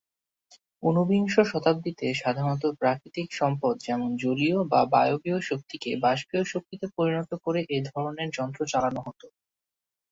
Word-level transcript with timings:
উনবিংশ 0.83 1.35
শতাব্দীতে 1.51 2.07
সাধারণত 2.15 2.63
প্রাকৃতিক 2.79 3.27
সম্পদ 3.33 3.73
যেমন, 3.87 4.09
জলীয় 4.17 4.59
বা 4.67 4.81
বায়বীয় 4.93 5.39
শক্তিকে 5.49 5.91
বাষ্পীয় 6.03 6.43
শক্তিতে 6.45 6.85
পরিণত 6.97 7.31
করে 7.43 7.59
এ 7.69 7.89
ধরনের 7.89 8.29
যন্ত্র 8.37 8.61
চালানো 8.65 8.99
হত। 9.01 9.21